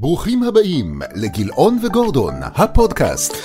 [0.00, 3.36] ברוכים הבאים לגילאון וגורדון, הפודקאסט.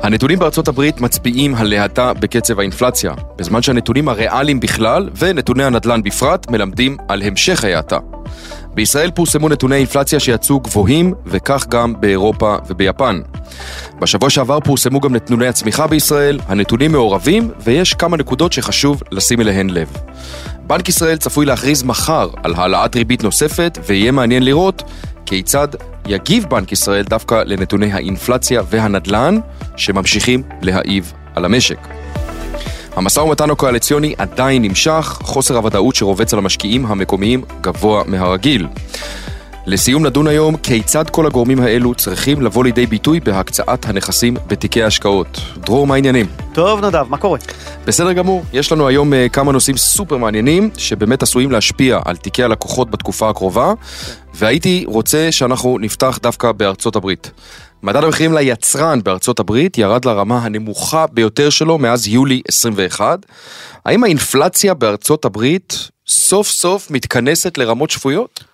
[0.00, 6.50] הנתונים בארצות הברית מצביעים על להטה בקצב האינפלציה, בזמן שהנתונים הריאליים בכלל ונתוני הנדל"ן בפרט
[6.50, 7.98] מלמדים על המשך ההאטה.
[8.74, 13.20] בישראל פורסמו נתוני אינפלציה שיצאו גבוהים, וכך גם באירופה וביפן.
[13.98, 19.70] בשבוע שעבר פורסמו גם נתוני הצמיחה בישראל, הנתונים מעורבים, ויש כמה נקודות שחשוב לשים אליהן
[19.70, 19.88] לב.
[20.66, 24.82] בנק ישראל צפוי להכריז מחר על העלאת ריבית נוספת, ויהיה מעניין לראות
[25.26, 25.68] כיצד
[26.06, 29.38] יגיב בנק ישראל דווקא לנתוני האינפלציה והנדל"ן
[29.76, 31.78] שממשיכים להעיב על המשק.
[32.96, 38.66] המשא ומתן הקואליציוני עדיין נמשך, חוסר הוודאות שרובץ על המשקיעים המקומיים גבוה מהרגיל.
[39.66, 45.40] לסיום נדון היום כיצד כל הגורמים האלו צריכים לבוא לידי ביטוי בהקצאת הנכסים בתיקי ההשקעות.
[45.56, 46.26] דרור, מה העניינים?
[46.52, 47.38] טוב נדב, מה קורה?
[47.86, 52.42] בסדר גמור, יש לנו היום uh, כמה נושאים סופר מעניינים שבאמת עשויים להשפיע על תיקי
[52.42, 53.72] הלקוחות בתקופה הקרובה
[54.34, 57.30] והייתי רוצה שאנחנו נפתח דווקא בארצות הברית.
[57.82, 63.18] מדד המחירים ליצרן בארצות הברית ירד לרמה הנמוכה ביותר שלו מאז יולי 21.
[63.84, 68.51] האם האינפלציה בארצות הברית סוף סוף מתכנסת לרמות שפויות?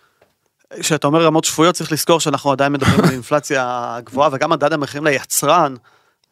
[0.81, 5.07] כשאתה אומר רמות שפויות צריך לזכור שאנחנו עדיין מדברים על אינפלציה גבוהה וגם מדד המחירים
[5.07, 5.75] ליצרן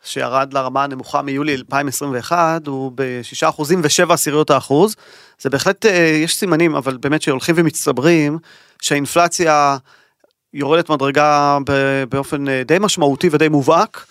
[0.04, 4.96] שירד לרמה הנמוכה מיולי 2021 הוא ב-6 אחוזים ו-7 עשיריות האחוז.
[5.40, 8.38] זה בהחלט אה, יש סימנים אבל באמת שהולכים ומצטברים
[8.82, 9.76] שהאינפלציה
[10.54, 11.58] יורדת מדרגה
[12.08, 14.06] באופן אה, די משמעותי ודי מובהק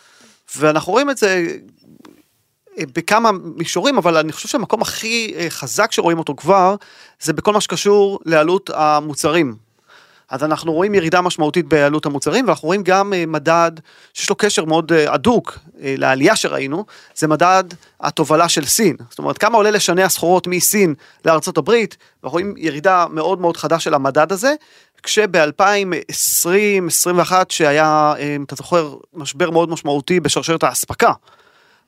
[0.55, 1.47] ואנחנו רואים את זה
[2.77, 6.75] אה, בכמה מישורים אבל אני חושב שהמקום הכי חזק שרואים אותו כבר
[7.21, 9.64] זה בכל מה שקשור לעלות המוצרים
[10.29, 13.71] אז אנחנו רואים ירידה משמעותית בעלות המוצרים ואנחנו רואים גם אה, מדד
[14.13, 17.63] שיש לו קשר מאוד אה, הדוק אה, לעלייה שראינו, זה מדד
[18.01, 18.95] התובלה של סין.
[19.09, 20.93] זאת אומרת כמה עולה לשנע סחורות מסין
[21.25, 24.53] לארצות הברית, ואנחנו רואים ירידה מאוד מאוד חדה של המדד הזה,
[25.03, 31.11] כשב-2020-2021 שהיה, אם אתה זוכר, משבר מאוד משמעותי בשרשרת האספקה.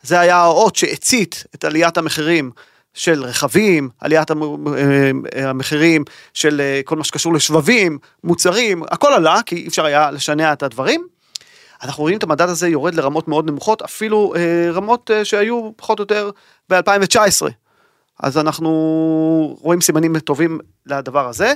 [0.02, 2.52] זה היה האות שהצית את עליית המחירים
[2.98, 6.04] של רכבים, עליית אה, המחירים
[6.34, 10.64] של אה, כל מה שקשור לשבבים, מוצרים, הכל עלה כי אי אפשר היה לשנע את
[10.64, 11.08] הדברים.
[11.84, 16.04] אנחנו רואים את המדד הזה יורד לרמות מאוד נמוכות, אפילו אה, רמות שהיו פחות או
[16.04, 16.30] יותר
[16.70, 17.48] ב-2019.
[18.20, 21.54] אז אנחנו רואים סימנים טובים לדבר הזה.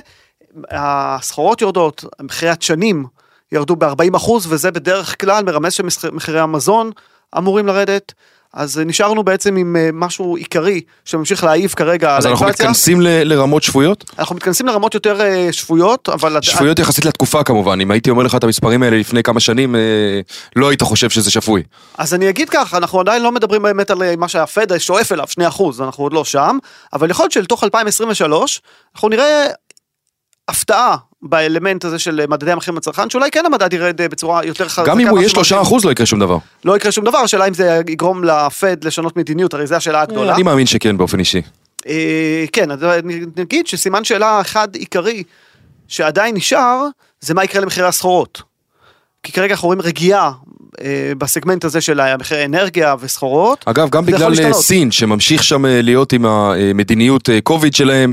[0.70, 3.06] הסחורות יורדות, מחירי הדשנים
[3.52, 6.90] ירדו ב-40% וזה בדרך כלל מרמז שמחירי המזון
[7.38, 8.12] אמורים לרדת.
[8.54, 13.62] אז נשארנו בעצם עם אה, משהו עיקרי שממשיך להעיף כרגע אז אנחנו מתכנסים ל- לרמות
[13.62, 14.10] שבויות?
[14.18, 16.38] אנחנו מתכנסים לרמות יותר אה, שפויות, אבל...
[16.42, 19.80] שפויות יחסית לתקופה כמובן, אם הייתי אומר לך את המספרים האלה לפני כמה שנים, אה,
[20.56, 21.62] לא היית חושב שזה שפוי.
[21.98, 25.62] אז אני אגיד כך, אנחנו עדיין לא מדברים באמת על מה שהפד שואף אליו, 2%,
[25.80, 26.58] אנחנו עוד לא שם,
[26.92, 28.60] אבל יכול להיות שלתוך 2023,
[28.94, 29.46] אנחנו נראה
[30.48, 34.90] הפתעה באלמנט הזה של מדדי המחירים לצרכן, שאולי כן המדד ירד אה, בצורה יותר חזקה.
[34.90, 36.38] גם אם הוא יהיה שלושה אחוז לא יקרה שום דבר.
[36.64, 40.34] לא יקרה שום דבר, השאלה אם זה יגרום לפד לשנות מדיניות, הרי זו השאלה הגדולה.
[40.34, 41.42] אני מאמין שכן באופן אישי.
[41.88, 42.68] אה, כן,
[43.36, 45.22] נגיד שסימן שאלה אחד עיקרי
[45.88, 46.86] שעדיין נשאר,
[47.20, 48.42] זה מה יקרה למחירי הסחורות.
[49.22, 50.32] כי כרגע אנחנו רואים רגיעה
[51.18, 53.64] בסגמנט הזה של מחירי אנרגיה וסחורות.
[53.66, 58.12] אגב, גם בגלל אה, סין, שממשיך שם אה, להיות עם המדיניות קוביד שלהם,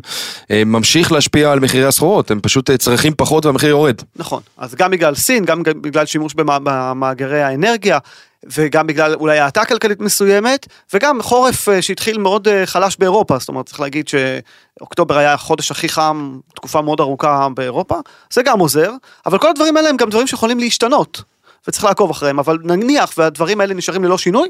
[0.49, 3.95] ממשיך להשפיע על מחירי הסחורות, הם פשוט צריכים פחות והמחיר יורד.
[4.15, 7.97] נכון, אז גם בגלל סין, גם בגלל שימוש במאגרי האנרגיה,
[8.43, 13.79] וגם בגלל אולי האטה כלכלית מסוימת, וגם חורף שהתחיל מאוד חלש באירופה, זאת אומרת צריך
[13.79, 17.95] להגיד שאוקטובר היה החודש הכי חם, תקופה מאוד ארוכה באירופה,
[18.33, 18.91] זה גם עוזר,
[19.25, 21.21] אבל כל הדברים האלה הם גם דברים שיכולים להשתנות.
[21.67, 24.49] וצריך לעקוב אחריהם, אבל נניח והדברים האלה נשארים ללא שינוי,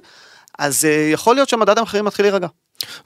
[0.59, 2.47] אז uh, יכול להיות שמדד המחירים מתחיל להירגע.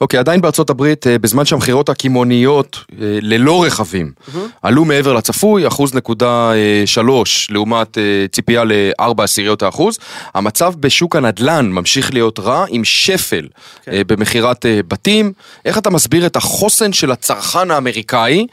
[0.01, 4.37] אוקיי, okay, עדיין בארצות הברית, uh, בזמן שהמכירות הקמעוניות uh, ללא רכבים mm-hmm.
[4.61, 6.51] עלו מעבר לצפוי, אחוז נקודה
[6.85, 7.97] שלוש לעומת
[8.31, 9.97] ציפייה לארבע עשיריות האחוז,
[10.33, 13.85] המצב בשוק הנדל"ן ממשיך להיות רע עם שפל okay.
[13.85, 14.01] כן.
[14.07, 15.33] במכירת בתים.
[15.65, 18.47] איך אתה מסביר את החוסן של הצרכן האמריקאי,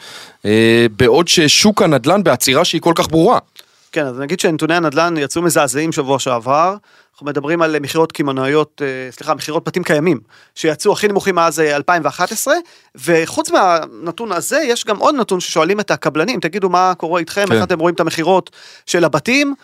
[0.97, 3.39] בעוד ששוק הנדל"ן בעצירה שהיא כל כך ברורה?
[3.93, 6.77] כן, אז נגיד שנתוני הנדל"ן יצאו מזעזעים שבוע שעבר,
[7.13, 10.21] אנחנו מדברים על מכירות קמעונאיות, אה, סליחה, מכירות בתים קיימים,
[10.55, 12.61] שיצאו הכי נמוכים מאז 2011, אה,
[12.95, 17.53] וחוץ מהנתון הזה, יש גם עוד נתון ששואלים את הקבלנים, תגידו מה קורה איתכם, כן.
[17.53, 18.51] איך אתם רואים את המכירות
[18.87, 19.55] של הבתים,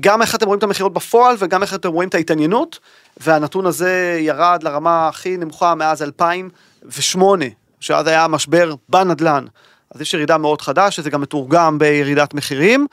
[0.00, 2.78] גם איך אתם רואים את המכירות בפועל וגם איך אתם רואים את ההתעניינות,
[3.16, 7.44] והנתון הזה ירד לרמה הכי נמוכה מאז 2008,
[7.80, 9.44] שאז היה משבר בנדל"ן.
[9.94, 12.86] אז יש ירידה מאוד חדה, שזה גם מתורגם בירידת מחירים,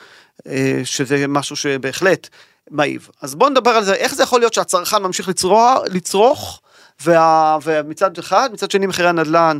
[0.47, 2.29] אה, שזה משהו שבהחלט
[2.71, 3.09] מעיב.
[3.21, 6.61] אז בואו נדבר על זה, איך זה יכול להיות שהצרכן ממשיך לצרוך, לצרוך
[7.03, 9.57] וה, ומצד אחד, מצד שני מחירי הנדל"ן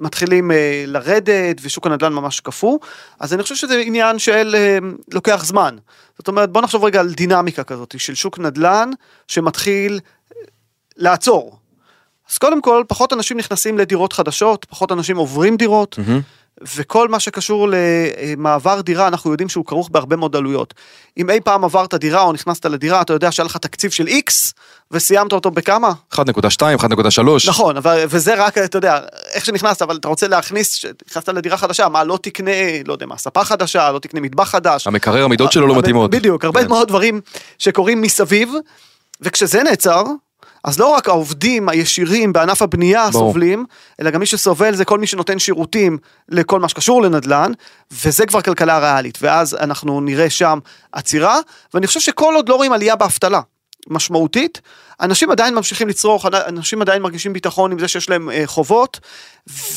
[0.00, 2.78] מתחילים אה, לרדת ושוק הנדל"ן ממש קפוא,
[3.20, 4.78] אז אני חושב שזה עניין של אה,
[5.12, 5.76] לוקח זמן.
[6.18, 8.90] זאת אומרת, בוא נחשוב רגע על דינמיקה כזאת של שוק נדל"ן
[9.28, 10.00] שמתחיל
[10.96, 11.58] לעצור.
[12.30, 15.98] אז קודם כל, פחות אנשים נכנסים לדירות חדשות, פחות אנשים עוברים דירות.
[16.76, 20.74] וכל מה שקשור למעבר דירה, אנחנו יודעים שהוא כרוך בהרבה מאוד עלויות.
[21.18, 24.52] אם אי פעם עברת דירה או נכנסת לדירה, אתה יודע שהיה לך תקציב של X,
[24.90, 25.92] וסיימת אותו בכמה?
[26.14, 26.18] 1.2,
[26.78, 27.48] 1.3.
[27.48, 29.00] נכון, אבל, וזה רק, אתה יודע,
[29.32, 32.50] איך שנכנסת, אבל אתה רוצה להכניס, נכנסת לדירה חדשה, מה, לא תקנה,
[32.86, 34.86] לא יודע מה, ספה חדשה, לא תקנה מטבח חדש.
[34.86, 36.10] המקרר, המידות שלו לא מתאימות.
[36.10, 36.68] בדיוק, הרבה כן.
[36.68, 37.20] מאוד דברים
[37.58, 38.52] שקורים מסביב,
[39.20, 40.02] וכשזה נעצר,
[40.64, 43.28] אז לא רק העובדים הישירים בענף הבנייה ברור.
[43.28, 43.64] סובלים,
[44.00, 45.98] אלא גם מי שסובל זה כל מי שנותן שירותים
[46.28, 47.52] לכל מה שקשור לנדל"ן,
[48.04, 50.58] וזה כבר כלכלה ריאלית, ואז אנחנו נראה שם
[50.92, 51.38] עצירה,
[51.74, 53.40] ואני חושב שכל עוד לא רואים עלייה באבטלה
[53.88, 54.60] משמעותית,
[55.00, 59.00] אנשים עדיין ממשיכים לצרוך, אנשים עדיין מרגישים ביטחון עם זה שיש להם אה, חובות,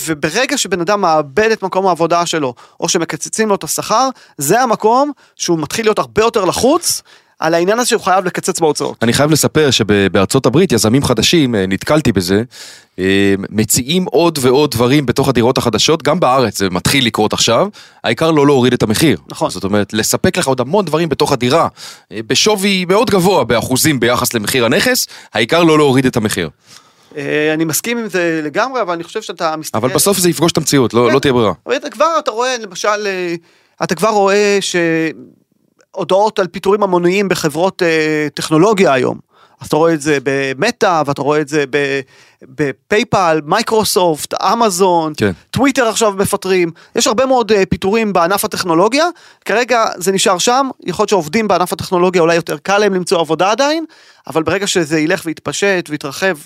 [0.06, 5.12] וברגע שבן אדם מאבד את מקום העבודה שלו, או שמקצצים לו את השכר, זה המקום
[5.36, 7.02] שהוא מתחיל להיות הרבה יותר לחוץ.
[7.40, 8.98] על העניין הזה שהוא חייב לקצץ בהוצאות.
[9.02, 12.44] אני חייב לספר שבארצות הברית יזמים חדשים, אה, נתקלתי בזה,
[13.00, 17.68] אה, מציעים עוד ועוד דברים בתוך הדירות החדשות, גם בארץ זה מתחיל לקרות עכשיו,
[18.04, 19.18] העיקר לא להוריד את המחיר.
[19.28, 19.50] נכון.
[19.50, 21.68] זאת אומרת, לספק לך עוד המון דברים בתוך הדירה,
[22.12, 26.50] אה, בשווי מאוד גבוה באחוזים ביחס למחיר הנכס, העיקר לא להוריד את המחיר.
[27.54, 29.78] אני מסכים עם זה לגמרי, אבל אני חושב שאתה מסתכל...
[29.78, 31.14] אבל בסוף זה יפגוש את המציאות, לא כן.
[31.14, 31.54] לא תהיה ברירה.
[31.66, 33.08] אבל אתה כבר, אתה רואה, למשל,
[33.84, 34.58] אתה כבר רואה
[35.96, 39.20] שהודעות על פיטורים המוניים בחברות אה, טכנולוגיה היום.
[39.62, 41.64] אז אתה רואה את זה במטא, ואתה רואה את זה
[42.42, 45.32] בפייפל, מייקרוסופט, אמזון, כן.
[45.52, 46.72] טוויטר עכשיו מפטרים.
[46.96, 49.06] יש הרבה מאוד אה, פיטורים בענף הטכנולוגיה.
[49.46, 53.52] כרגע זה נשאר שם, יכול להיות שעובדים בענף הטכנולוגיה אולי יותר קל להם למצוא עבודה
[53.52, 53.86] עדיין,
[54.28, 56.38] אבל ברגע שזה ילך ויתפשט ויתרחב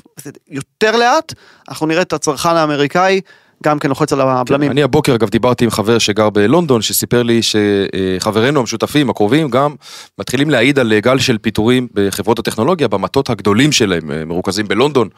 [0.48, 1.34] יותר לאט,
[1.70, 3.22] אנחנו נראה את הצרכן האמריקאי
[3.64, 4.72] גם כן לוחץ על הבלמים.
[4.72, 9.76] אני הבוקר אגב דיברתי עם חבר שגר בלונדון שסיפר לי שחברינו המשותפים הקרובים גם
[10.20, 15.10] מתחילים להעיד על גל של פיטורים בחברות הטכנולוגיה במטות הגדולים שלהם אה, מרוכזים בלונדון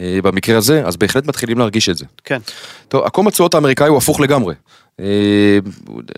[0.00, 2.04] אה, במקרה הזה אז בהחלט מתחילים להרגיש את זה.
[2.24, 2.38] כן.
[2.88, 4.54] טוב, עקום התשואות האמריקאי הוא הפוך לגמרי.
[5.00, 5.58] אה,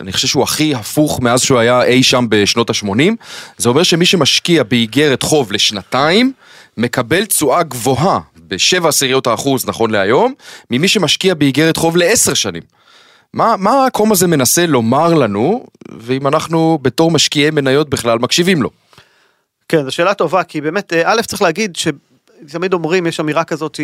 [0.00, 3.12] אני חושב שהוא הכי הפוך מאז שהוא היה אי שם בשנות ה-80.
[3.56, 6.32] זה אומר שמי שמשקיע באיגרת חוב לשנתיים,
[6.76, 8.20] מקבל תשואה גבוהה
[8.50, 10.34] ב-7 עשיריות האחוז נכון להיום,
[10.70, 12.62] ממי שמשקיע באיגרת חוב לעשר שנים.
[13.32, 15.66] מה, מה העקום הזה מנסה לומר לנו,
[16.00, 18.70] ואם אנחנו בתור משקיעי מניות בכלל מקשיבים לו?
[19.68, 23.80] כן, זו שאלה טובה, כי באמת, אה, א', צריך להגיד שתמיד אומרים, יש אמירה כזאת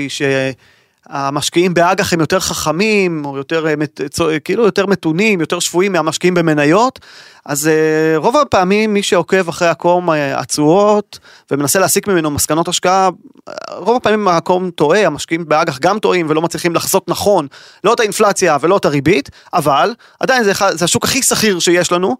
[1.13, 5.93] שהמשקיעים באג"ח הם יותר חכמים, או יותר, אה, מת- צו- כאילו יותר מתונים, יותר שפויים
[5.93, 6.99] מהמשקיעים במניות,
[7.47, 7.73] אז אה,
[8.17, 11.19] רוב הפעמים מי שעוקב אחרי עקום אה, התשואות
[11.51, 13.11] ומנסה להסיק ממנו מסקנות השקעה,
[13.49, 17.47] אה, רוב הפעמים העקום טועה, המשקיעים באג"ח גם טועים ולא מצליחים לחזות נכון,
[17.85, 22.17] לא את האינפלציה ולא את הריבית, אבל עדיין זה, זה השוק הכי שכיר שיש לנו,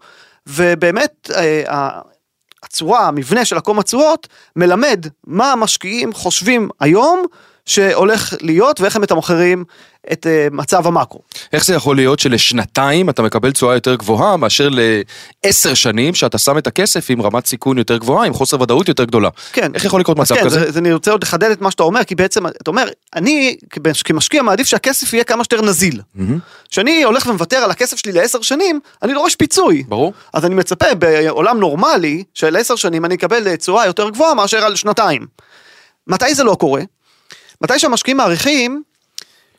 [0.47, 1.89] ובאמת, אה,
[2.63, 7.25] הצורה, המבנה של עקום התשואות, מלמד מה המשקיעים חושבים היום
[7.67, 9.63] שהולך להיות ואיך הם מתמחרים
[10.11, 11.19] את uh, מצב המאקרו.
[11.53, 14.69] איך זה יכול להיות שלשנתיים אתה מקבל תשואה יותר גבוהה מאשר
[15.43, 19.03] לעשר שנים שאתה שם את הכסף עם רמת סיכון יותר גבוהה, עם חוסר ודאות יותר
[19.03, 19.29] גדולה?
[19.53, 19.71] כן.
[19.75, 20.59] איך יכול לקרות אז מצב כן, כזה?
[20.59, 23.57] זה, זה, אני רוצה עוד לחדד את מה שאתה אומר, כי בעצם, אתה אומר, אני
[23.69, 26.01] כמש- כמשקיע מעדיף שהכסף יהיה כמה שיותר נזיל.
[26.69, 29.83] כשאני הולך ומוותר על הכסף שלי לעשר שנים, אני דורש פיצוי.
[29.87, 30.13] ברור.
[30.33, 34.75] אז אני מצפה בעולם נורמלי של עשר שנים אני אקבל תשואה יותר גבוהה מאשר על
[34.75, 35.25] שנתיים.
[36.07, 36.81] מתי זה לא קורה?
[37.61, 38.83] מתי שהמשקיעים מעריכים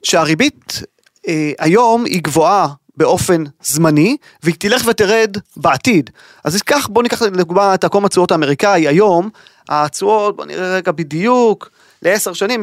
[0.03, 0.83] שהריבית
[1.29, 6.11] אה, היום היא גבוהה באופן זמני והיא תלך ותרד בעתיד.
[6.45, 9.31] אז כך בוא ניקח לדוגמה את עקום התשואות האמריקאי היום,
[9.69, 11.71] התשואות בוא נראה רגע בדיוק
[12.03, 12.63] לעשר שנים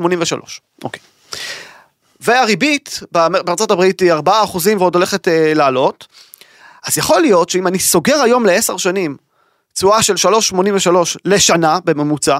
[0.00, 0.04] 3.83.
[0.84, 1.00] אוקיי.
[2.20, 4.16] והריבית בארצות הברית היא 4%
[4.78, 6.06] ועוד הולכת אה, לעלות.
[6.86, 9.16] אז יכול להיות שאם אני סוגר היום לעשר שנים
[9.74, 10.58] תשואה של 3.83
[11.24, 12.38] לשנה בממוצע,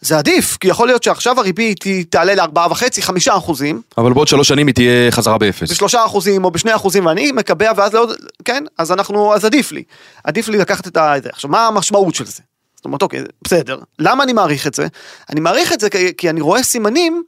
[0.00, 4.66] זה עדיף, כי יכול להיות שעכשיו הריבית היא תעלה ל-4.5-5 אחוזים, אבל בעוד שלוש שנים
[4.66, 5.70] היא תהיה חזרה באפס.
[5.70, 8.12] בשלושה אחוזים או בשני אחוזים ואני מקבע ואז לעוד,
[8.44, 9.82] כן, אז אנחנו, אז עדיף לי.
[10.24, 11.14] עדיף לי לקחת את ה...
[11.32, 12.42] עכשיו, מה המשמעות של זה?
[12.76, 13.78] זאת אומרת, אוקיי, בסדר.
[13.98, 14.86] למה אני מעריך את זה?
[15.30, 17.22] אני מעריך את זה כי, כי אני רואה סימנים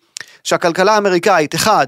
[0.45, 1.87] שהכלכלה האמריקאית, אחד,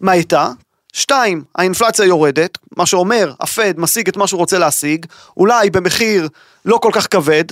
[0.00, 0.48] מאטה,
[0.92, 6.28] שתיים, האינפלציה יורדת, מה שאומר, הפד משיג את מה שהוא רוצה להשיג, אולי במחיר
[6.64, 7.44] לא כל כך כבד,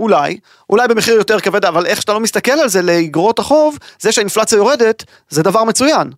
[0.00, 0.38] אולי,
[0.70, 4.56] אולי במחיר יותר כבד, אבל איך שאתה לא מסתכל על זה לאגרות החוב, זה שהאינפלציה
[4.56, 6.10] יורדת, זה דבר מצוין.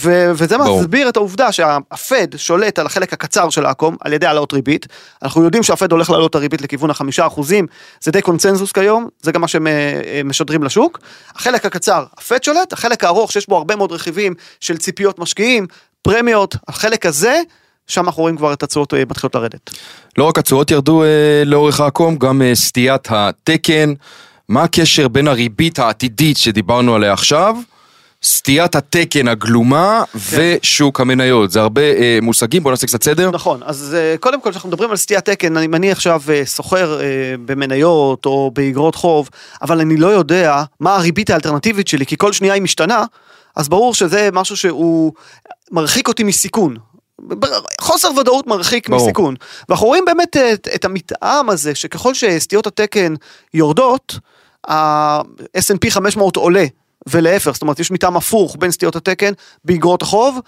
[0.00, 0.80] ו- וזה ברור.
[0.80, 4.86] מסביר את העובדה שהפד שולט על החלק הקצר של העקום על ידי העלאות ריבית.
[5.22, 7.66] אנחנו יודעים שהפד הולך להעלות את הריבית לכיוון החמישה אחוזים,
[8.00, 10.98] זה די קונצנזוס כיום, זה גם מה שהם אה, אה, משדרים לשוק.
[11.34, 15.66] החלק הקצר, הפד שולט, החלק הארוך שיש בו הרבה מאוד רכיבים של ציפיות משקיעים,
[16.02, 17.40] פרמיות, החלק הזה,
[17.92, 19.70] שם אנחנו רואים כבר את התשואות אה, מתחילות לרדת.
[20.18, 21.08] לא רק התשואות ירדו אה,
[21.46, 23.92] לאורך העקום, גם אה, סטיית התקן.
[24.48, 27.56] מה הקשר בין הריבית העתידית שדיברנו עליה עכשיו,
[28.22, 31.50] סטיית התקן הגלומה ושוק המניות?
[31.50, 33.30] זה הרבה אה, מושגים, בוא נעשה קצת סדר.
[33.30, 37.00] נכון, אז אה, קודם כל כשאנחנו מדברים על סטיית תקן, אני מניח עכשיו אה, סוחר
[37.00, 37.06] אה,
[37.44, 39.28] במניות או באגרות חוב,
[39.62, 43.04] אבל אני לא יודע מה הריבית האלטרנטיבית שלי, כי כל שנייה היא משתנה,
[43.56, 45.12] אז ברור שזה משהו שהוא
[45.70, 46.76] מרחיק אותי מסיכון.
[47.80, 49.02] חוסר ודאות מרחיק ברור.
[49.02, 49.34] מסיכון.
[49.68, 53.14] ואנחנו רואים באמת את, את המתאם הזה, שככל שסטיות התקן
[53.54, 54.18] יורדות,
[54.68, 56.64] ה-S&P 500 עולה.
[57.06, 59.32] ולהפך, זאת אומרת יש מתאם הפוך בין סטיות התקן
[59.64, 60.38] באגרות החוב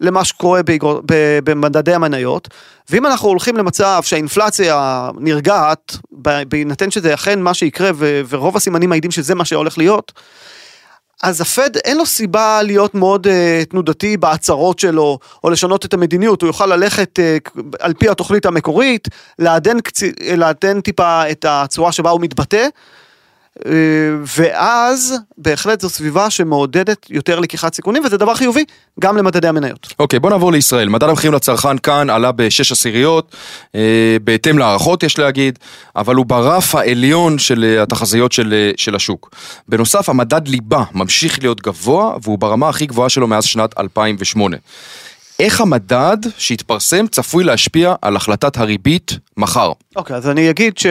[0.00, 2.48] למה שקורה באגרות, ב- במדדי המניות,
[2.90, 5.96] ואם אנחנו הולכים למצב שהאינפלציה נרגעת,
[6.48, 7.90] בהינתן שזה אכן מה שיקרה
[8.28, 10.12] ורוב הסימנים מעידים שזה מה שהולך להיות,
[11.24, 13.30] אז הפד אין לו סיבה להיות מאוד uh,
[13.70, 17.50] תנודתי בהצהרות שלו, או לשנות את המדיניות, הוא יוכל ללכת uh,
[17.80, 22.66] על פי התוכנית המקורית, לעדן, קצי, לעדן טיפה את הצורה שבה הוא מתבטא,
[24.36, 28.64] ואז בהחלט זו סביבה שמעודדת יותר לקיחת סיכונים, וזה דבר חיובי
[29.00, 29.94] גם למדדי המניות.
[29.98, 30.88] אוקיי, בוא נעבור לישראל.
[30.88, 33.36] מדד המחירים לצרכן כאן עלה בשש עשיריות,
[33.74, 35.58] אה, בהתאם להערכות יש להגיד,
[35.96, 39.30] אבל הוא ברף העליון של אה, התחזיות של, אה, של השוק.
[39.68, 44.56] בנוסף, המדד ליבה ממשיך להיות גבוה, והוא ברמה הכי גבוהה שלו מאז שנת 2008.
[45.40, 49.72] איך המדד שהתפרסם צפוי להשפיע על החלטת הריבית מחר?
[49.96, 50.86] אוקיי, אז אני אגיד ש...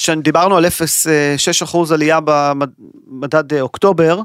[0.00, 4.20] שדיברנו על 0.6% עלייה במדד אה, אוקטובר,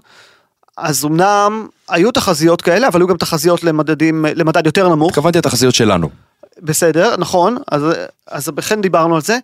[0.78, 5.10] אז אמנם היו תחזיות כאלה, אבל היו גם תחזיות למדדים, למדד יותר נמוך.
[5.10, 6.10] התכוונתי לתחזיות שלנו.
[6.62, 7.84] בסדר, נכון, אז,
[8.28, 9.38] אז בכן דיברנו על זה,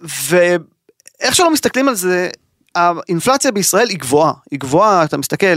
[0.00, 2.28] ואיך שלא מסתכלים על זה,
[2.74, 5.56] האינפלציה בישראל היא גבוהה, היא גבוהה, אתה מסתכל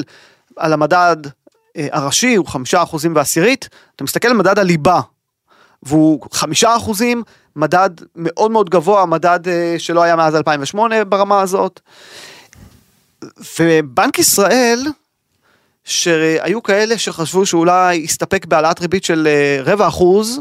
[0.57, 1.17] על המדד
[1.77, 5.01] אה, הראשי, הוא חמישה אחוזים ועשירית, אתה מסתכל על מדד הליבה,
[5.85, 7.23] והוא חמישה אחוזים,
[7.55, 11.79] מדד מאוד מאוד גבוה, מדד אה, שלא היה מאז 2008 ברמה הזאת.
[13.59, 14.79] ובנק ישראל,
[15.83, 20.39] שהיו כאלה שחשבו שאולי יסתפק בהעלאת ריבית של אה, רבע אחוז,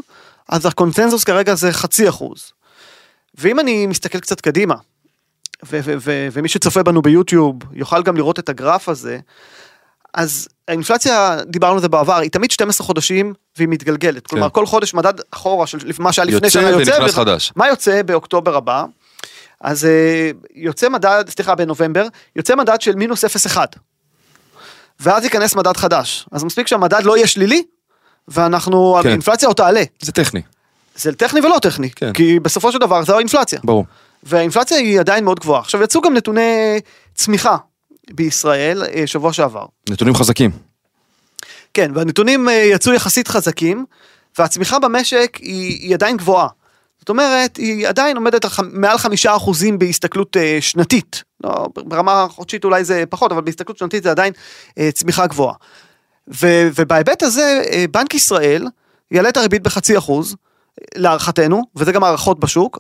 [0.49, 2.53] אז הקונצנזוס כרגע זה חצי אחוז.
[3.35, 4.75] ואם אני מסתכל קצת קדימה,
[6.33, 9.19] ומי שצופה בנו ביוטיוב יוכל גם לראות את הגרף הזה,
[10.15, 14.27] אז האינפלציה, דיברנו על זה בעבר, היא תמיד 12 חודשים והיא מתגלגלת.
[14.27, 16.93] כלומר, כל חודש מדד אחורה של מה שהיה לפני יוצא שנה יוצא.
[16.93, 17.53] ונכנס ו- חדש.
[17.57, 18.85] מה יוצא באוקטובר הבא?
[19.61, 22.07] אז אה, יוצא מדד, סליחה, בנובמבר,
[22.37, 23.59] יוצא מדד של מינוס 0.1.
[25.01, 26.27] ואז ייכנס מדד חדש.
[26.33, 27.63] אז מספיק שהמדד לא יהיה שלילי,
[28.29, 29.09] ואנחנו, כן.
[29.09, 29.83] האינפלציה עוד תעלה.
[30.03, 30.43] זה טכני,
[30.97, 32.13] זה טכני ולא טכני, כן.
[32.13, 33.61] כי בסופו של דבר זו האינפלציה.
[33.65, 33.85] ברור.
[34.23, 35.61] והאינפלציה היא עדיין מאוד גבוהה.
[35.61, 36.81] עכשיו יצאו גם נתוני
[37.15, 37.57] צמיחה
[38.11, 39.67] בישראל אה, שבוע שעבר.
[39.91, 40.51] נתונים חזקים.
[41.75, 43.85] כן, והנתונים אה, יצאו יחסית חזקים,
[44.39, 46.49] והצמיחה במשק היא, היא עדיין גבוהה.
[46.99, 51.23] זאת אומרת, היא עדיין עומדת על ח- מעל חמישה אחוזים בהסתכלות אה, שנתית.
[51.45, 54.33] לא, ברמה חודשית אולי זה פחות, אבל בהסתכלות שנתית זה עדיין
[54.79, 55.55] אה, צמיחה גבוהה.
[56.35, 58.67] ו, ובהיבט הזה, אה, בנק ישראל
[59.11, 60.37] יעלה את הריבית בחצי אחוז,
[60.95, 62.79] להערכתנו, וזה גם הערכות בשוק.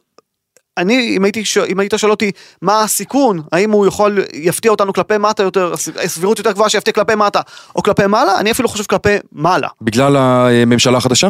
[0.78, 2.30] אני, אם, הייתי, אם היית שואל אותי
[2.62, 5.72] מה הסיכון, האם הוא יכול, יפתיע אותנו כלפי מטה יותר,
[6.04, 7.40] הסבירות יותר גבוהה שיפתיע כלפי מטה
[7.76, 9.68] או כלפי מעלה, אני אפילו חושב כלפי מעלה.
[9.82, 11.28] בגלל הממשלה החדשה?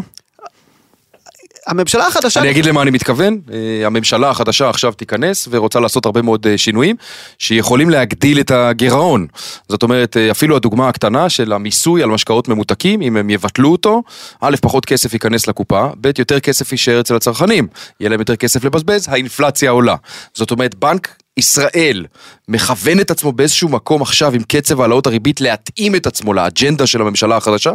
[1.66, 6.22] הממשלה החדשה, אני אגיד למה אני מתכוון, אה, הממשלה החדשה עכשיו תיכנס ורוצה לעשות הרבה
[6.22, 6.96] מאוד אה, שינויים
[7.38, 9.26] שיכולים להגדיל את הגירעון.
[9.68, 14.02] זאת אומרת, אה, אפילו הדוגמה הקטנה של המיסוי על משקאות ממותקים, אם הם יבטלו אותו,
[14.40, 17.66] א', פחות כסף ייכנס לקופה, ב', יותר כסף יישאר אצל הצרכנים,
[18.00, 19.96] יהיה להם יותר כסף לבזבז, האינפלציה עולה.
[20.34, 22.06] זאת אומרת, בנק ישראל
[22.48, 27.00] מכוון את עצמו באיזשהו מקום עכשיו עם קצב העלאות הריבית להתאים את עצמו לאג'נדה של
[27.00, 27.72] הממשלה החדשה,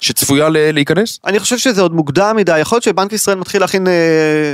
[0.00, 1.18] שצפויה להיכנס?
[1.26, 3.92] אני חושב שזה עוד מוקדם מדי, יכול להיות שבנק ישראל מתחיל להכין, אה,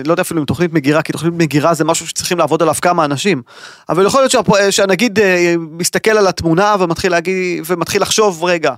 [0.06, 3.04] לא יודע אפילו אם תוכנית מגירה, כי תוכנית מגירה זה משהו שצריכים לעבוד עליו כמה
[3.04, 3.42] אנשים.
[3.88, 8.75] אבל יכול להיות שהפ- אה, שהנגיד אה, מסתכל על התמונה ומתחיל להגיד, ומתחיל לחשוב, רגע,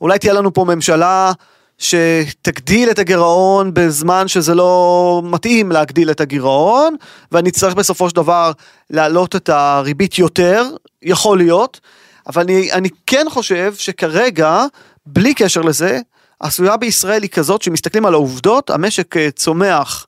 [0.00, 1.32] אולי תהיה לנו פה ממשלה
[1.78, 6.96] שתגדיל את הגירעון בזמן שזה לא מתאים להגדיל את הגירעון,
[7.32, 8.52] ואני צריך בסופו של דבר
[8.90, 10.64] להעלות את הריבית יותר,
[11.02, 11.80] יכול להיות,
[12.26, 14.64] אבל אני, אני כן חושב שכרגע,
[15.06, 16.00] בלי קשר לזה,
[16.40, 20.06] הסביבה בישראל היא כזאת שמסתכלים על העובדות, המשק אה, צומח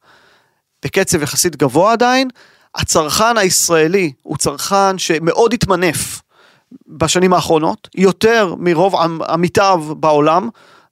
[0.85, 2.29] בקצב יחסית גבוה עדיין,
[2.75, 6.23] הצרכן הישראלי הוא צרכן שמאוד התמנף
[6.89, 10.49] בשנים האחרונות, יותר מרוב עמ- עמיתיו בעולם.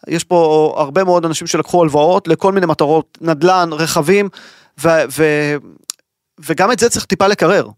[0.09, 4.29] יש פה הרבה מאוד אנשים שלקחו הלוואות לכל מיני מטרות, נדל"ן, רכבים,
[4.85, 5.57] ו- ו-
[6.39, 7.69] וגם את זה צריך טיפה לקרר.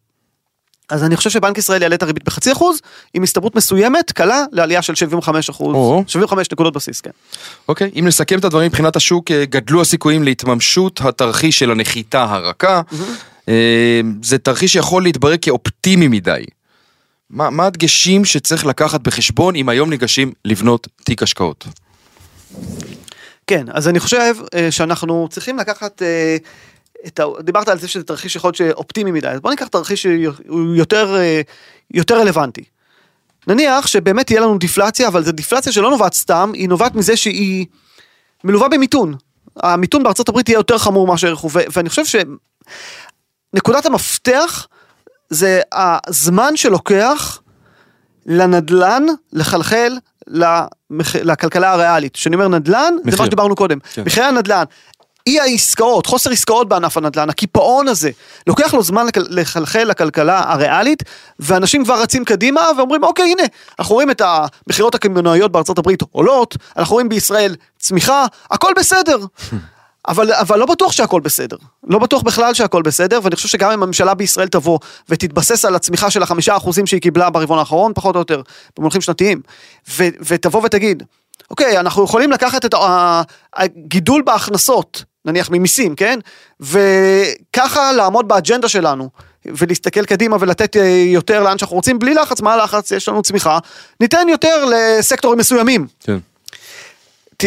[0.88, 2.80] אז אני חושב שבנק ישראל יעלה את הריבית בחצי אחוז,
[3.14, 6.04] עם הסתברות מסוימת, קלה, לעלייה של 75 אחוז, או.
[6.06, 7.10] 75 נקודות בסיס, כן.
[7.68, 12.80] אוקיי, אם נסכם את הדברים מבחינת השוק, אה, גדלו הסיכויים להתממשות התרחיש של הנחיתה הרכה.
[13.48, 16.44] אה, זה תרחיש שיכול להתברר כאופטימי מדי.
[17.30, 21.66] מה, מה הדגשים שצריך לקחת בחשבון אם היום ניגשים לבנות תיק השקעות?
[23.46, 26.02] כן, אז אני חושב אה, שאנחנו צריכים לקחת
[27.06, 27.24] את ה...
[27.40, 31.16] דיברת על זה שזה תרחיש שיכול להיות שאופטימי מדי, אז בוא ניקח תרחיש שהוא יותר,
[31.16, 31.40] אה,
[31.94, 32.64] יותר רלוונטי.
[33.46, 37.66] נניח שבאמת תהיה לנו דיפלציה, אבל זו דיפלציה שלא נובעת סתם, היא נובעת מזה שהיא
[38.44, 39.14] מלווה במיתון.
[39.56, 42.22] המיתון בארצות הברית יהיה יותר חמור מאשר הוא, ו- ואני חושב
[43.54, 44.66] שנקודת המפתח
[45.30, 47.40] זה הזמן שלוקח
[48.26, 49.92] לנדלן לחלחל
[50.26, 51.16] למח...
[51.16, 52.14] לכלכלה הריאלית.
[52.14, 53.20] כשאני אומר נדלן, זה מחיר.
[53.20, 53.78] מה שדיברנו קודם.
[53.80, 54.02] כן.
[54.06, 54.64] מחירי הנדלן.
[55.26, 58.10] אי העסקאות, חוסר עסקאות בענף הנדל"ן, הקיפאון הזה,
[58.46, 61.02] לוקח לו זמן לחלחל לכלכלה הריאלית,
[61.38, 63.42] ואנשים כבר רצים קדימה ואומרים, אוקיי, הנה,
[63.78, 69.18] אנחנו רואים את המכירות הקמעונאיות בארצות הברית עולות, אנחנו רואים בישראל צמיחה, הכל בסדר.
[70.08, 73.82] אבל, אבל לא בטוח שהכל בסדר, לא בטוח בכלל שהכל בסדר, ואני חושב שגם אם
[73.82, 74.78] הממשלה בישראל תבוא
[75.08, 78.42] ותתבסס על הצמיחה של החמישה אחוזים שהיא קיבלה ברבעון האחרון, פחות או יותר,
[78.78, 79.40] במונחים שנתיים,
[79.90, 81.02] ו, ותבוא ותגיד,
[81.50, 82.74] אוקיי, אנחנו יכולים לקחת את
[83.54, 86.18] הגידול בהכנסות, נניח ממיסים, כן?
[86.60, 89.08] וככה לעמוד באג'נדה שלנו,
[89.46, 92.90] ולהסתכל קדימה ולתת אה, יותר לאן שאנחנו רוצים, בלי לחץ, מה הלחץ?
[92.90, 93.58] יש לנו צמיחה,
[94.00, 95.86] ניתן יותר לסקטורים מסוימים.
[96.00, 96.18] כן.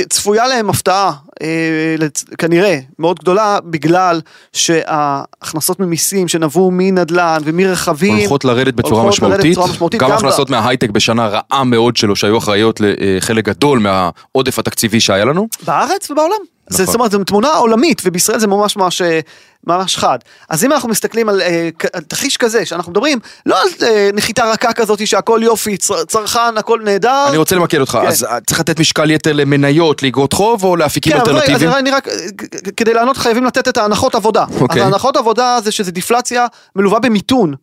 [0.09, 1.95] צפויה להם הפתעה, אה,
[2.37, 4.21] כנראה, מאוד גדולה, בגלל
[4.53, 10.17] שההכנסות ממיסים שנבעו מנדל"ן ומרכבים, הולכות לרדת בצורה הולכות לרדת משמעותית, בצורה משמעותית, גם גם
[10.17, 15.47] הכנסות מההייטק בשנה רעה מאוד שלו שהיו אחראיות לחלק גדול מהעודף התקציבי שהיה לנו.
[15.65, 16.39] בארץ ובעולם.
[16.69, 16.85] זה, נכון.
[16.85, 19.19] זאת אומרת, זו תמונה עולמית, ובישראל זה ממש ממש, אה,
[19.67, 20.19] ממש חד.
[20.49, 24.51] אז אם אנחנו מסתכלים על, אה, על תרחיש כזה, שאנחנו מדברים לא על אה, נחיתה
[24.51, 27.25] רכה כזאת שהכל יופי, צר, צרכן, הכל נהדר.
[27.29, 28.07] אני רוצה למקד אותך, כן.
[28.07, 31.71] אז צריך לתת משקל יתר למניות, לאגרות חוב או לאפיקים כן, אבל אלטרנטיביים?
[31.71, 32.07] אני רק,
[32.37, 34.45] כ- כדי לענות חייבים לתת את ההנחות עבודה.
[34.61, 34.81] אוקיי.
[34.81, 36.45] אז ההנחות עבודה זה שזה דיפלציה
[36.75, 37.53] מלווה במיתון.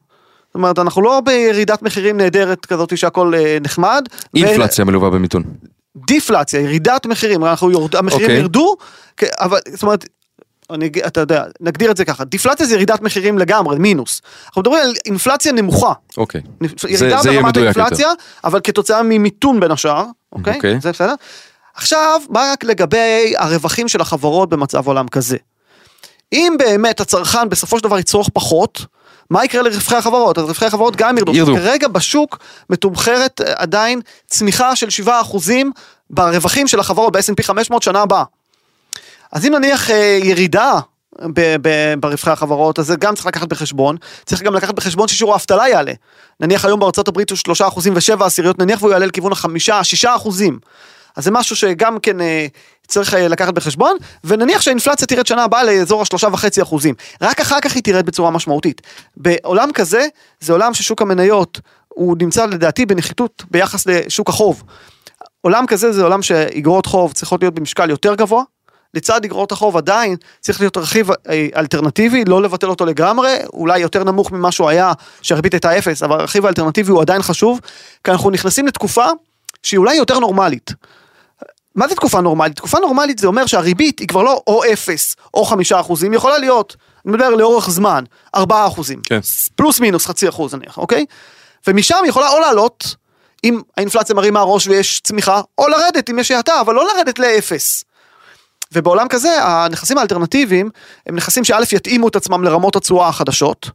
[0.47, 4.03] זאת אומרת, אנחנו לא בירידת מחירים נהדרת כזאת שהכל נחמד.
[4.35, 5.43] ו- אינפלציה מלווה במיתון.
[5.97, 8.39] דיפלציה, ירידת מחירים, אנחנו יורד, המחירים אוקיי.
[8.41, 8.77] ירדו,
[9.17, 10.05] כ- אבל זאת אומרת,
[10.71, 14.23] אני, אתה יודע, נגדיר את זה ככה, דיפלציה זה ירידת מחירים לגמרי, מינוס.
[14.47, 16.41] אנחנו מדברים על אינפלציה נמוכה, אוקיי.
[16.61, 18.09] זה- ירידה זה יהיה ברמת האינפלציה,
[18.45, 20.55] אבל כתוצאה ממיתון בין השאר, אוקיי?
[20.57, 20.81] אוקיי.
[20.81, 21.15] זה בסדר?
[21.75, 25.37] עכשיו, מה רק לגבי הרווחים של החברות במצב עולם כזה?
[26.33, 28.85] אם באמת הצרכן בסופו של דבר יצרוך פחות,
[29.31, 30.39] מה יקרה לרווחי החברות?
[30.39, 31.35] אז רווחי החברות גם ירדו.
[31.35, 31.55] ירדו.
[31.55, 32.39] כרגע בשוק
[32.71, 35.11] מתומחרת אה, עדיין צמיחה של 7%
[36.11, 38.25] ברווחים של החברות ב-S&P 500 שנה הבאה.
[39.33, 40.73] אז אם נניח אה, ירידה
[41.23, 43.97] ב- ב- ברווחי החברות, אז זה גם צריך לקחת בחשבון.
[44.25, 45.93] צריך גם לקחת בחשבון ששיעור האבטלה יעלה.
[46.41, 50.05] נניח היום בארצות הברית הוא 3 אחוזים ו-7 עשיריות, נניח והוא יעלה לכיוון החמישה, 6
[50.05, 50.59] אחוזים.
[51.17, 52.47] אז זה משהו שגם כן אה,
[52.89, 56.95] צריך אה, לקחת בחשבון, ונניח שהאינפלציה תרד שנה הבאה לאזור השלושה וחצי אחוזים.
[57.23, 58.83] רק אחר כך היא תרד בצורה משמעותית.
[59.17, 60.07] בעולם כזה,
[60.41, 64.63] זה עולם ששוק המניות, הוא נמצא לדעתי בנחיתות ביחס לשוק החוב.
[65.41, 68.43] עולם כזה זה עולם שאיגרות חוב צריכות להיות במשקל יותר גבוה.
[68.95, 74.05] לצד איגרות החוב עדיין צריך להיות רכיב אה, אלטרנטיבי, לא לבטל אותו לגמרי, אולי יותר
[74.05, 77.61] נמוך ממה שהוא היה, שהריבית הייתה אפס, אבל הרכיב האלטרנטיבי הוא עדיין חשוב,
[78.05, 79.07] כי אנחנו נכנסים לתקופה
[79.63, 80.73] שהיא אולי יותר נורמלית.
[81.77, 82.57] מה זה תקופה נורמלית?
[82.57, 86.77] תקופה נורמלית זה אומר שהריבית היא כבר לא או אפס או חמישה אחוזים, יכולה להיות,
[87.05, 89.01] אני מדבר לאורך זמן, ארבעה אחוזים.
[89.05, 89.21] כן.
[89.55, 91.07] פלוס מינוס חצי אחוז נניח, אוקיי?
[91.67, 92.95] ומשם היא יכולה או לעלות,
[93.45, 97.85] אם האינפלציה מרימה ראש ויש צמיחה, או לרדת אם יש האטה, אבל לא לרדת לאפס.
[98.73, 100.71] ובעולם כזה, הנכסים האלטרנטיביים
[101.07, 103.71] הם נכסים שא' יתאימו את עצמם לרמות התשואה החדשות,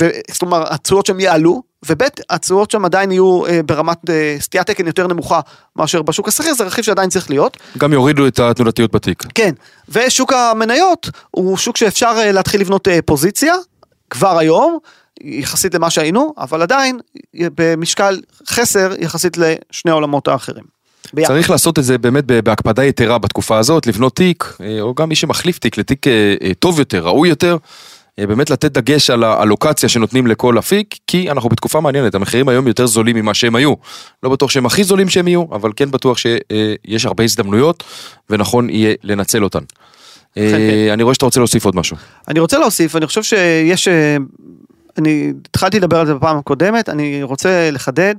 [0.00, 4.66] ו- זאת אומרת, התשואות שם יעלו, וב' התשואות שם עדיין יהיו אה, ברמת אה, סטיית
[4.66, 5.40] תקן יותר נמוכה
[5.76, 7.56] מאשר בשוק השכיר, זה רכיב שעדיין צריך להיות.
[7.78, 9.24] גם יורידו את התנודתיות בתיק.
[9.34, 9.50] כן,
[9.88, 13.54] ושוק המניות הוא שוק שאפשר אה, להתחיל לבנות אה, פוזיציה,
[14.10, 14.78] כבר היום,
[15.20, 16.98] יחסית למה שהיינו, אבל עדיין
[17.34, 20.78] במשקל חסר יחסית לשני העולמות האחרים.
[21.12, 21.34] ביחד.
[21.34, 25.14] צריך לעשות את זה באמת בהקפדה יתרה בתקופה הזאת, לבנות תיק, אה, או גם מי
[25.14, 27.56] שמחליף תיק לתיק אה, אה, טוב יותר, ראוי יותר,
[28.26, 32.86] באמת לתת דגש על האלוקציה שנותנים לכל אפיק, כי אנחנו בתקופה מעניינת, המחירים היום יותר
[32.86, 33.74] זולים ממה שהם היו.
[34.22, 37.84] לא בטוח שהם הכי זולים שהם יהיו, אבל כן בטוח שיש הרבה הזדמנויות,
[38.30, 39.62] ונכון יהיה לנצל אותן.
[40.36, 40.92] אה, כן.
[40.92, 41.96] אני רואה שאתה רוצה להוסיף עוד משהו.
[42.28, 44.16] אני רוצה להוסיף, אני חושב שיש אה,
[44.98, 48.14] אני התחלתי לדבר על זה בפעם הקודמת, אני רוצה לחדד,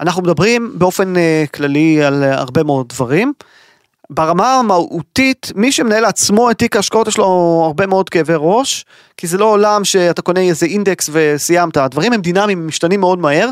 [0.00, 3.32] אנחנו מדברים באופן אה, כללי על אה, הרבה מאוד דברים.
[4.14, 8.84] ברמה המהותית, מי שמנהל לעצמו את תיק ההשקעות יש לו הרבה מאוד כאבי ראש,
[9.16, 13.18] כי זה לא עולם שאתה קונה איזה אינדקס וסיימת, הדברים הם דינמיים, הם משתנים מאוד
[13.18, 13.50] מהר.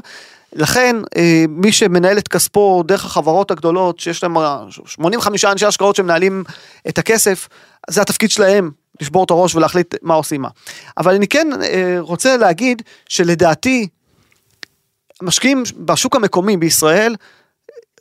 [0.53, 5.96] לכן אה, מי שמנהל את כספו דרך החברות הגדולות שיש להם אה, 85 אנשי השקעות
[5.96, 6.44] שמנהלים
[6.88, 7.49] את הכסף,
[7.90, 8.70] זה התפקיד שלהם
[9.01, 10.49] לשבור את הראש ולהחליט מה עושים מה.
[10.99, 13.88] אבל אני כן אה, רוצה להגיד שלדעתי
[15.23, 17.14] משקיעים בשוק המקומי בישראל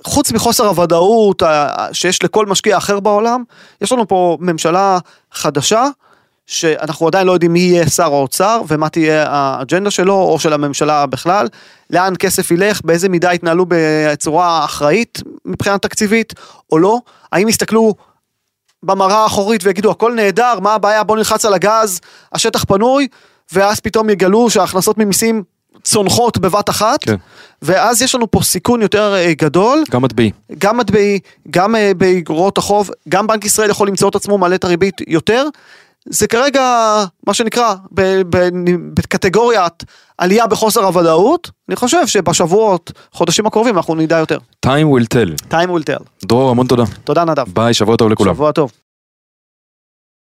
[0.04, 1.44] חוץ מחוסר הוודאות
[1.92, 3.44] שיש לכל משקיע אחר בעולם,
[3.82, 4.98] יש לנו פה ממשלה
[5.32, 5.86] חדשה,
[6.50, 11.06] שאנחנו עדיין לא יודעים מי יהיה שר האוצר ומה תהיה האג'נדה שלו או של הממשלה
[11.06, 11.48] בכלל,
[11.90, 16.34] לאן כסף ילך, באיזה מידה יתנהלו בצורה אחראית מבחינה תקציבית
[16.72, 17.00] או לא,
[17.32, 17.94] האם יסתכלו
[18.84, 22.02] במראה האחורית ויגידו הכל נהדר, מה הבעיה, בוא נלחץ על הגז,
[22.34, 23.08] השטח פנוי,
[23.54, 25.44] ואז פתאום יגלו שההכנסות ממיסים
[25.84, 27.16] צונחות בבת אחת, כן.
[27.62, 30.32] ואז יש לנו פה סיכון יותר אה, גדול, גם מטבעי.
[30.58, 34.64] גם מטבעי, גם אה, באגרות החוב, גם בנק ישראל יכול למצוא את עצמו מעלה את
[34.64, 35.46] הריבית יותר.
[36.10, 36.64] זה כרגע
[37.28, 37.76] מה שנקרא
[38.94, 39.84] בקטגוריית
[40.18, 44.38] עלייה בחוסר הוודאות, אני חושב שבשבועות, חודשים הקרובים אנחנו נדע יותר.
[44.66, 45.52] time will tell.
[45.52, 46.04] time will tell.
[46.26, 46.84] דרור, המון תודה.
[47.04, 47.46] תודה נדב.
[47.54, 48.34] ביי, שבוע טוב לכולם.
[48.34, 48.72] שבוע טוב.